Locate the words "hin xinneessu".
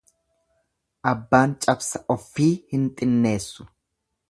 2.73-3.71